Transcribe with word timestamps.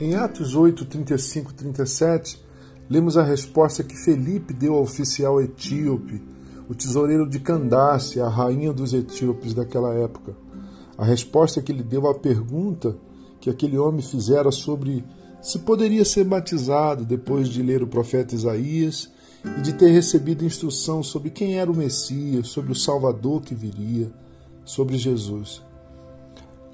Em 0.00 0.14
Atos 0.14 0.54
8, 0.54 0.86
35 0.86 1.50
e 1.50 1.54
37, 1.54 2.42
lemos 2.88 3.18
a 3.18 3.22
resposta 3.22 3.84
que 3.84 3.94
Felipe 3.94 4.54
deu 4.54 4.72
ao 4.72 4.82
oficial 4.82 5.42
etíope, 5.42 6.22
o 6.70 6.74
tesoureiro 6.74 7.28
de 7.28 7.38
Candace, 7.38 8.18
a 8.18 8.26
rainha 8.26 8.72
dos 8.72 8.94
etíopes 8.94 9.52
daquela 9.52 9.92
época. 9.92 10.34
A 10.96 11.04
resposta 11.04 11.60
que 11.60 11.70
ele 11.70 11.82
deu 11.82 12.08
à 12.08 12.14
pergunta 12.14 12.96
que 13.42 13.50
aquele 13.50 13.76
homem 13.76 14.00
fizera 14.00 14.50
sobre 14.50 15.04
se 15.42 15.58
poderia 15.58 16.04
ser 16.06 16.24
batizado 16.24 17.04
depois 17.04 17.46
de 17.46 17.62
ler 17.62 17.82
o 17.82 17.86
profeta 17.86 18.34
Isaías 18.34 19.10
e 19.58 19.60
de 19.60 19.74
ter 19.74 19.90
recebido 19.90 20.46
instrução 20.46 21.02
sobre 21.02 21.28
quem 21.28 21.58
era 21.58 21.70
o 21.70 21.76
Messias, 21.76 22.48
sobre 22.48 22.72
o 22.72 22.74
Salvador 22.74 23.42
que 23.42 23.54
viria, 23.54 24.10
sobre 24.64 24.96
Jesus. 24.96 25.62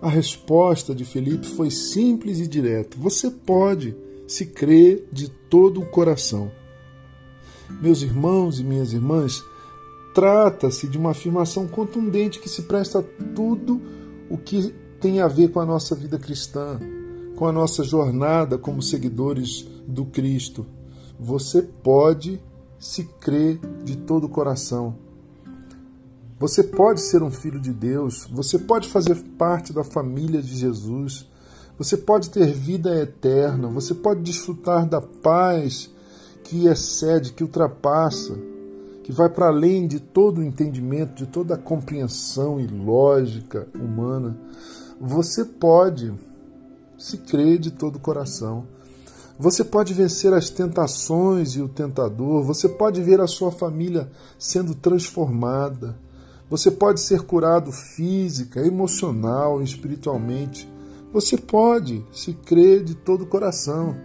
A 0.00 0.10
resposta 0.10 0.94
de 0.94 1.04
Felipe 1.04 1.46
foi 1.46 1.70
simples 1.70 2.38
e 2.38 2.46
direta: 2.46 2.96
Você 2.98 3.30
pode, 3.30 3.96
se 4.26 4.46
crer 4.46 5.08
de 5.10 5.28
todo 5.28 5.80
o 5.80 5.86
coração. 5.86 6.50
Meus 7.80 8.02
irmãos 8.02 8.60
e 8.60 8.64
minhas 8.64 8.92
irmãs, 8.92 9.42
trata-se 10.14 10.86
de 10.86 10.98
uma 10.98 11.10
afirmação 11.10 11.66
contundente 11.66 12.38
que 12.38 12.48
se 12.48 12.62
presta 12.62 12.98
a 12.98 13.02
tudo 13.34 13.80
o 14.28 14.36
que 14.36 14.74
tem 15.00 15.20
a 15.20 15.28
ver 15.28 15.50
com 15.50 15.60
a 15.60 15.66
nossa 15.66 15.94
vida 15.94 16.18
cristã, 16.18 16.78
com 17.34 17.46
a 17.46 17.52
nossa 17.52 17.82
jornada 17.82 18.58
como 18.58 18.82
seguidores 18.82 19.66
do 19.86 20.04
Cristo. 20.04 20.66
Você 21.18 21.62
pode 21.62 22.40
se 22.78 23.04
crer 23.04 23.58
de 23.82 23.96
todo 23.96 24.24
o 24.24 24.28
coração. 24.28 25.05
Você 26.38 26.62
pode 26.62 27.00
ser 27.00 27.22
um 27.22 27.30
filho 27.30 27.58
de 27.58 27.72
Deus, 27.72 28.28
você 28.30 28.58
pode 28.58 28.90
fazer 28.90 29.14
parte 29.38 29.72
da 29.72 29.82
família 29.82 30.42
de 30.42 30.54
Jesus, 30.54 31.26
você 31.78 31.96
pode 31.96 32.28
ter 32.28 32.52
vida 32.52 32.94
eterna, 32.94 33.68
você 33.68 33.94
pode 33.94 34.20
desfrutar 34.20 34.86
da 34.86 35.00
paz 35.00 35.90
que 36.44 36.66
excede, 36.66 37.32
que 37.32 37.42
ultrapassa, 37.42 38.36
que 39.02 39.12
vai 39.12 39.30
para 39.30 39.46
além 39.46 39.86
de 39.86 39.98
todo 39.98 40.38
o 40.38 40.44
entendimento, 40.44 41.14
de 41.14 41.26
toda 41.26 41.54
a 41.54 41.58
compreensão 41.58 42.60
e 42.60 42.66
lógica 42.66 43.66
humana. 43.74 44.36
Você 45.00 45.42
pode 45.42 46.12
se 46.98 47.16
crer 47.16 47.58
de 47.58 47.70
todo 47.70 47.96
o 47.96 48.00
coração. 48.00 48.66
Você 49.38 49.64
pode 49.64 49.94
vencer 49.94 50.34
as 50.34 50.50
tentações 50.50 51.56
e 51.56 51.62
o 51.62 51.68
tentador, 51.68 52.42
você 52.42 52.68
pode 52.68 53.00
ver 53.00 53.22
a 53.22 53.26
sua 53.26 53.50
família 53.50 54.10
sendo 54.38 54.74
transformada, 54.74 55.96
você 56.48 56.70
pode 56.70 57.00
ser 57.00 57.22
curado 57.22 57.72
física, 57.72 58.60
emocional, 58.64 59.60
espiritualmente. 59.62 60.70
Você 61.12 61.36
pode 61.36 62.04
se 62.12 62.32
crer 62.32 62.84
de 62.84 62.94
todo 62.94 63.22
o 63.22 63.26
coração. 63.26 63.96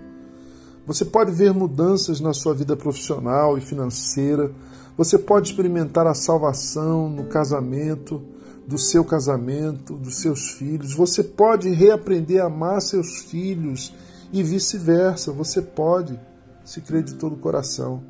Você 0.88 1.06
pode 1.06 1.32
ver 1.32 1.54
mudanças 1.54 2.20
na 2.20 2.34
sua 2.34 2.54
vida 2.54 2.76
profissional 2.76 3.58
e 3.58 3.62
financeira. 3.62 4.52
Você 4.98 5.18
pode 5.18 5.50
experimentar 5.50 6.08
a 6.08 6.16
salvação 6.16 7.10
no 7.10 7.26
casamento, 7.26 8.22
do 8.68 8.78
seu 8.78 9.04
casamento, 9.04 9.96
dos 9.96 10.16
seus 10.22 10.52
filhos. 10.52 10.96
Você 10.96 11.24
pode 11.24 11.70
reaprender 11.70 12.42
a 12.42 12.48
amar 12.48 12.82
seus 12.82 13.20
filhos 13.20 13.94
e 14.34 14.42
vice-versa. 14.42 15.32
Você 15.32 15.62
pode 15.62 16.20
se 16.66 16.82
crer 16.82 17.04
de 17.04 17.16
todo 17.16 17.34
o 17.34 17.40
coração. 17.40 18.04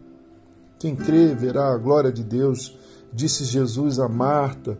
Quem 0.79 0.95
crê 0.95 1.35
verá 1.35 1.73
a 1.73 1.77
glória 1.77 2.11
de 2.11 2.23
Deus, 2.23 2.77
disse 3.13 3.43
Jesus 3.45 3.99
a 3.99 4.07
Marta 4.07 4.77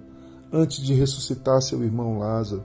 antes 0.51 0.81
de 0.83 0.93
ressuscitar 0.93 1.61
seu 1.61 1.83
irmão 1.83 2.19
Lázaro. 2.19 2.63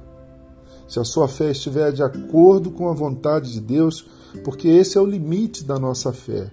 Se 0.89 1.01
a 1.01 1.05
sua 1.05 1.27
fé 1.27 1.51
estiver 1.51 1.93
de 1.93 2.03
acordo 2.03 2.71
com 2.71 2.89
a 2.89 2.93
vontade 2.93 3.53
de 3.53 3.61
Deus, 3.61 4.07
porque 4.45 4.69
esse 4.69 4.97
é 4.97 5.01
o 5.01 5.07
limite 5.07 5.65
da 5.65 5.79
nossa 5.79 6.13
fé. 6.13 6.51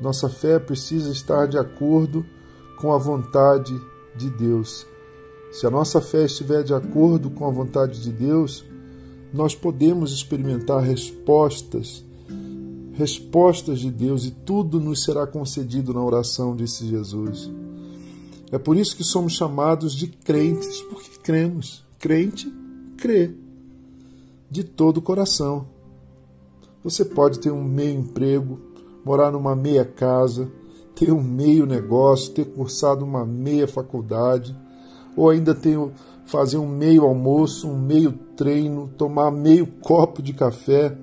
Nossa 0.00 0.28
fé 0.28 0.58
precisa 0.58 1.10
estar 1.10 1.46
de 1.46 1.58
acordo 1.58 2.24
com 2.78 2.92
a 2.92 2.98
vontade 2.98 3.74
de 4.16 4.30
Deus. 4.30 4.86
Se 5.50 5.66
a 5.66 5.70
nossa 5.70 6.00
fé 6.00 6.24
estiver 6.24 6.62
de 6.62 6.74
acordo 6.74 7.30
com 7.30 7.46
a 7.46 7.50
vontade 7.50 8.00
de 8.02 8.12
Deus, 8.12 8.64
nós 9.32 9.54
podemos 9.54 10.12
experimentar 10.12 10.82
respostas, 10.82 12.04
respostas 12.92 13.80
de 13.80 13.90
Deus 13.90 14.26
e 14.26 14.30
tudo 14.30 14.78
nos 14.78 15.02
será 15.02 15.26
concedido 15.26 15.92
na 15.92 16.02
oração, 16.02 16.54
disse 16.54 16.86
Jesus. 16.86 17.50
É 18.50 18.58
por 18.58 18.76
isso 18.76 18.96
que 18.96 19.04
somos 19.04 19.32
chamados 19.32 19.94
de 19.94 20.06
crentes, 20.06 20.80
porque 20.82 21.10
cremos. 21.22 21.84
Crente 21.98 22.52
crê 22.96 23.34
de 24.50 24.62
todo 24.62 24.98
o 24.98 25.02
coração. 25.02 25.66
Você 26.84 27.04
pode 27.04 27.40
ter 27.40 27.50
um 27.50 27.64
meio 27.64 27.98
emprego, 27.98 28.60
morar 29.04 29.32
numa 29.32 29.56
meia 29.56 29.84
casa, 29.84 30.50
ter 30.94 31.12
um 31.12 31.22
meio 31.22 31.66
negócio, 31.66 32.32
ter 32.32 32.44
cursado 32.44 33.04
uma 33.04 33.26
meia 33.26 33.66
faculdade, 33.66 34.56
ou 35.16 35.28
ainda 35.30 35.54
ter 35.54 35.78
fazer 36.26 36.58
um 36.58 36.68
meio 36.68 37.04
almoço, 37.04 37.68
um 37.68 37.78
meio 37.78 38.12
treino, 38.36 38.90
tomar 38.96 39.30
meio 39.30 39.66
copo 39.66 40.22
de 40.22 40.32
café, 40.32 40.96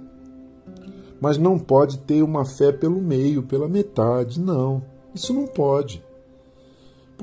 mas 1.19 1.37
não 1.37 1.57
pode 1.57 1.99
ter 1.99 2.21
uma 2.21 2.43
fé 2.45 2.71
pelo 2.71 3.01
meio, 3.01 3.43
pela 3.43 3.67
metade. 3.67 4.39
Não, 4.39 4.83
isso 5.13 5.33
não 5.33 5.47
pode. 5.47 6.03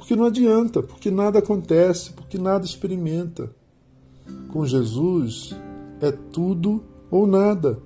Porque 0.01 0.17
não 0.17 0.25
adianta, 0.25 0.83
porque 0.83 1.11
nada 1.11 1.41
acontece, 1.41 2.13
porque 2.15 2.39
nada 2.39 2.65
experimenta. 2.65 3.55
Com 4.49 4.65
Jesus 4.65 5.55
é 6.01 6.11
tudo 6.11 6.83
ou 7.11 7.27
nada. 7.27 7.79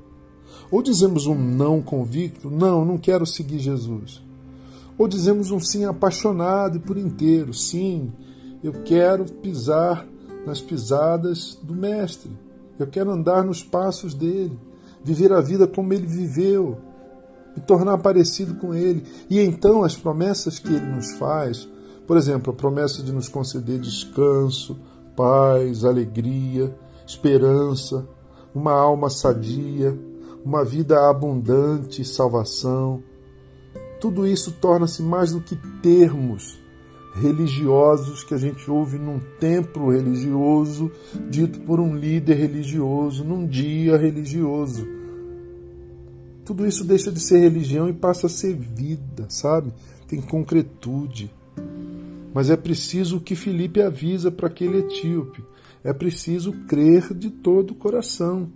Ou 0.70 0.80
dizemos 0.80 1.26
um 1.26 1.34
não 1.34 1.82
convicto, 1.82 2.48
não, 2.48 2.84
não 2.84 2.98
quero 2.98 3.26
seguir 3.26 3.58
Jesus. 3.58 4.22
Ou 4.96 5.08
dizemos 5.08 5.50
um 5.50 5.58
sim 5.58 5.86
apaixonado 5.86 6.76
e 6.76 6.80
por 6.80 6.96
inteiro, 6.96 7.52
sim, 7.52 8.12
eu 8.62 8.72
quero 8.84 9.24
pisar 9.24 10.06
nas 10.46 10.60
pisadas 10.60 11.58
do 11.60 11.74
Mestre. 11.74 12.30
Eu 12.78 12.86
quero 12.86 13.10
andar 13.10 13.42
nos 13.42 13.64
passos 13.64 14.14
dele, 14.14 14.56
viver 15.02 15.32
a 15.32 15.40
vida 15.40 15.66
como 15.66 15.92
ele 15.92 16.06
viveu, 16.06 16.78
me 17.56 17.60
tornar 17.60 17.98
parecido 17.98 18.54
com 18.54 18.72
ele. 18.72 19.02
E 19.28 19.40
então 19.40 19.82
as 19.82 19.96
promessas 19.96 20.60
que 20.60 20.72
ele 20.72 20.86
nos 20.86 21.10
faz, 21.14 21.68
por 22.06 22.16
exemplo, 22.16 22.52
a 22.52 22.56
promessa 22.56 23.02
de 23.02 23.12
nos 23.12 23.28
conceder 23.28 23.78
descanso, 23.78 24.78
paz, 25.16 25.84
alegria, 25.84 26.74
esperança, 27.06 28.06
uma 28.54 28.72
alma 28.72 29.10
sadia, 29.10 29.98
uma 30.44 30.64
vida 30.64 31.08
abundante, 31.08 32.04
salvação. 32.04 33.02
Tudo 34.00 34.26
isso 34.26 34.52
torna-se 34.52 35.02
mais 35.02 35.32
do 35.32 35.40
que 35.40 35.56
termos 35.80 36.62
religiosos 37.14 38.24
que 38.24 38.34
a 38.34 38.36
gente 38.36 38.68
ouve 38.68 38.98
num 38.98 39.20
templo 39.38 39.90
religioso, 39.90 40.90
dito 41.30 41.60
por 41.60 41.78
um 41.78 41.96
líder 41.96 42.34
religioso, 42.34 43.24
num 43.24 43.46
dia 43.46 43.96
religioso. 43.96 44.86
Tudo 46.44 46.66
isso 46.66 46.84
deixa 46.84 47.10
de 47.10 47.20
ser 47.20 47.38
religião 47.38 47.88
e 47.88 47.92
passa 47.92 48.26
a 48.26 48.30
ser 48.30 48.54
vida, 48.54 49.26
sabe? 49.28 49.72
Tem 50.06 50.20
concretude. 50.20 51.30
Mas 52.34 52.50
é 52.50 52.56
preciso 52.56 53.16
o 53.16 53.20
que 53.20 53.34
Felipe 53.34 53.80
avisa 53.80 54.30
para 54.30 54.48
aquele 54.48 54.80
etíope. 54.80 55.42
É 55.82 55.92
preciso 55.92 56.52
crer 56.66 57.14
de 57.14 57.30
todo 57.30 57.70
o 57.70 57.74
coração. 57.74 58.50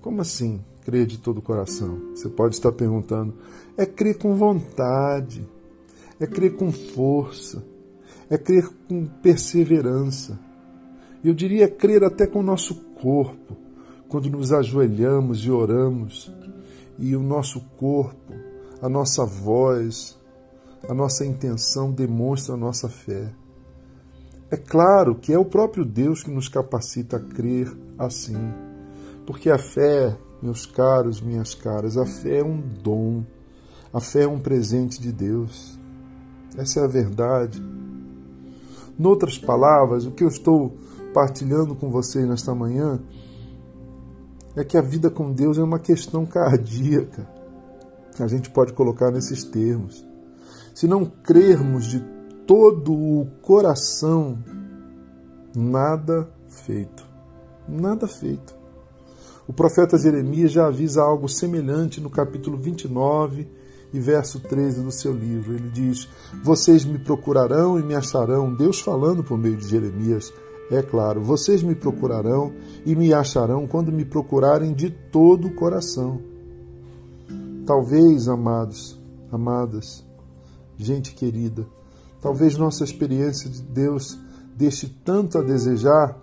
Como 0.00 0.20
assim, 0.20 0.60
crer 0.84 1.06
de 1.06 1.18
todo 1.18 1.38
o 1.38 1.42
coração? 1.42 1.98
Você 2.14 2.28
pode 2.28 2.54
estar 2.54 2.70
perguntando. 2.70 3.34
É 3.76 3.84
crer 3.84 4.18
com 4.18 4.36
vontade 4.36 5.44
é 6.20 6.26
crer 6.26 6.54
com 6.54 6.70
força, 6.70 7.64
é 8.28 8.36
crer 8.36 8.68
com 8.86 9.06
perseverança. 9.06 10.38
Eu 11.24 11.32
diria 11.32 11.66
crer 11.66 12.04
até 12.04 12.26
com 12.26 12.40
o 12.40 12.42
nosso 12.42 12.74
corpo, 13.00 13.56
quando 14.06 14.28
nos 14.28 14.52
ajoelhamos 14.52 15.38
e 15.40 15.50
oramos, 15.50 16.30
e 16.98 17.16
o 17.16 17.22
nosso 17.22 17.60
corpo, 17.78 18.34
a 18.82 18.88
nossa 18.88 19.24
voz, 19.24 20.18
a 20.88 20.94
nossa 20.94 21.24
intenção 21.24 21.90
demonstra 21.90 22.54
a 22.54 22.56
nossa 22.56 22.88
fé. 22.88 23.32
É 24.50 24.56
claro 24.56 25.14
que 25.14 25.32
é 25.32 25.38
o 25.38 25.44
próprio 25.44 25.84
Deus 25.84 26.22
que 26.22 26.30
nos 26.30 26.48
capacita 26.48 27.18
a 27.18 27.20
crer 27.20 27.70
assim, 27.98 28.36
porque 29.26 29.48
a 29.48 29.58
fé, 29.58 30.16
meus 30.42 30.66
caros, 30.66 31.20
minhas 31.20 31.54
caras, 31.54 31.96
a 31.96 32.04
fé 32.04 32.38
é 32.38 32.44
um 32.44 32.60
dom, 32.60 33.24
a 33.92 34.00
fé 34.00 34.24
é 34.24 34.28
um 34.28 34.40
presente 34.40 35.00
de 35.00 35.12
Deus. 35.12 35.78
Essa 36.56 36.80
é 36.80 36.84
a 36.84 36.88
verdade. 36.88 37.62
Noutras 38.98 39.38
palavras, 39.38 40.04
o 40.04 40.10
que 40.10 40.24
eu 40.24 40.28
estou 40.28 40.76
partilhando 41.14 41.76
com 41.76 41.90
vocês 41.90 42.26
nesta 42.26 42.54
manhã 42.54 43.00
é 44.56 44.64
que 44.64 44.76
a 44.76 44.82
vida 44.82 45.10
com 45.10 45.32
Deus 45.32 45.58
é 45.58 45.62
uma 45.62 45.78
questão 45.78 46.26
cardíaca. 46.26 47.26
A 48.18 48.26
gente 48.26 48.50
pode 48.50 48.72
colocar 48.72 49.10
nesses 49.10 49.44
termos. 49.44 50.09
Se 50.80 50.86
não 50.86 51.04
crermos 51.04 51.84
de 51.84 52.00
todo 52.46 52.94
o 52.94 53.26
coração, 53.42 54.38
nada 55.54 56.26
feito. 56.48 57.06
Nada 57.68 58.08
feito. 58.08 58.56
O 59.46 59.52
profeta 59.52 59.98
Jeremias 59.98 60.50
já 60.50 60.68
avisa 60.68 61.02
algo 61.02 61.28
semelhante 61.28 62.00
no 62.00 62.08
capítulo 62.08 62.56
29 62.56 63.46
e 63.92 64.00
verso 64.00 64.40
13 64.40 64.80
do 64.80 64.90
seu 64.90 65.12
livro. 65.12 65.52
Ele 65.52 65.68
diz: 65.68 66.08
Vocês 66.42 66.82
me 66.82 66.98
procurarão 66.98 67.78
e 67.78 67.82
me 67.82 67.94
acharão. 67.94 68.54
Deus 68.54 68.80
falando 68.80 69.22
por 69.22 69.36
meio 69.36 69.58
de 69.58 69.68
Jeremias. 69.68 70.32
É 70.70 70.80
claro, 70.80 71.20
vocês 71.20 71.62
me 71.62 71.74
procurarão 71.74 72.54
e 72.86 72.96
me 72.96 73.12
acharão 73.12 73.66
quando 73.66 73.92
me 73.92 74.06
procurarem 74.06 74.72
de 74.72 74.88
todo 74.88 75.48
o 75.48 75.54
coração. 75.54 76.22
Talvez, 77.66 78.28
amados, 78.28 78.98
amadas, 79.30 80.08
gente 80.82 81.14
querida, 81.14 81.66
talvez 82.20 82.56
nossa 82.56 82.84
experiência 82.84 83.48
de 83.48 83.62
Deus 83.62 84.18
deixe 84.56 84.88
tanto 85.04 85.38
a 85.38 85.42
desejar 85.42 86.16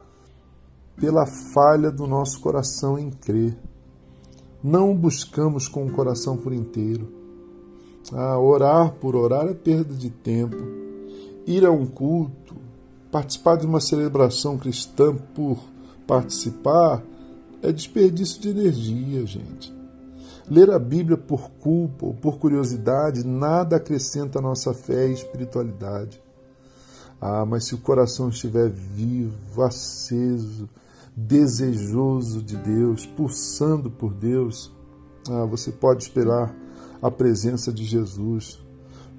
pela 0.95 1.25
falha 1.25 1.91
do 1.91 2.07
nosso 2.07 2.39
coração 2.39 2.97
em 2.97 3.09
crer. 3.09 3.57
Não 4.63 4.95
buscamos 4.95 5.67
com 5.67 5.85
o 5.85 5.91
coração 5.91 6.35
por 6.35 6.51
inteiro. 6.51 7.07
Ah, 8.11 8.39
orar 8.39 8.93
por 8.93 9.15
orar 9.15 9.47
é 9.47 9.53
perda 9.53 9.93
de 9.93 10.09
tempo. 10.09 10.57
Ir 11.45 11.65
a 11.65 11.71
um 11.71 11.85
culto, 11.85 12.55
participar 13.11 13.57
de 13.57 13.65
uma 13.65 13.79
celebração 13.79 14.57
cristã 14.57 15.15
por 15.35 15.59
participar, 16.05 17.03
é 17.61 17.71
desperdício 17.71 18.41
de 18.41 18.49
energia, 18.49 19.25
gente. 19.25 19.76
Ler 20.49 20.71
a 20.71 20.79
Bíblia 20.79 21.17
por 21.17 21.49
culpa 21.51 22.05
ou 22.05 22.13
por 22.13 22.39
curiosidade 22.39 23.27
nada 23.27 23.75
acrescenta 23.75 24.39
à 24.39 24.41
nossa 24.41 24.73
fé 24.73 25.09
e 25.09 25.13
espiritualidade. 25.13 26.21
Ah, 27.19 27.45
mas 27.45 27.65
se 27.65 27.75
o 27.75 27.79
coração 27.79 28.29
estiver 28.29 28.69
vivo, 28.69 29.61
aceso, 29.61 30.69
desejoso 31.15 32.41
de 32.41 32.55
Deus, 32.55 33.05
pulsando 33.05 33.91
por 33.91 34.13
Deus, 34.13 34.71
ah, 35.29 35.43
você 35.45 35.69
pode 35.69 36.03
esperar 36.03 36.55
a 37.01 37.11
presença 37.11 37.73
de 37.73 37.83
Jesus, 37.83 38.57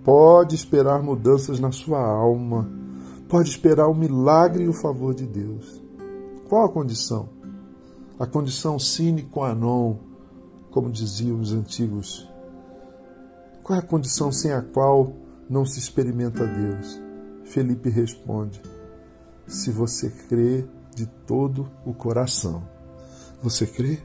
pode 0.03 0.55
esperar 0.55 1.03
mudanças 1.03 1.61
na 1.61 1.71
sua 1.73 2.01
alma, 2.01 2.71
pode 3.29 3.51
esperar 3.51 3.89
o 3.89 3.95
milagre 3.95 4.65
e 4.65 4.69
o 4.69 4.73
favor 4.73 5.15
de 5.15 5.27
Deus. 5.27 5.83
Qual 6.49 6.65
a 6.65 6.73
condição? 6.73 7.29
A 8.19 8.27
condição 8.27 8.79
sine 8.79 9.25
qua 9.25 9.55
non, 9.55 10.08
como 10.71 10.91
diziam 10.91 11.41
os 11.41 11.53
antigos. 11.53 12.29
Qual 13.63 13.79
é 13.79 13.81
a 13.81 13.87
condição 13.87 14.33
sem 14.33 14.53
a 14.53 14.63
qual 14.63 15.13
não 15.49 15.65
se 15.65 15.79
experimenta 15.79 16.47
Deus? 16.47 17.01
Felipe 17.45 17.89
responde: 17.89 18.61
se 19.47 19.71
você 19.71 20.11
crê 20.29 20.65
de 20.95 21.07
todo 21.07 21.71
o 21.87 21.95
coração. 21.95 22.63
Você 23.43 23.67
crê? 23.67 23.99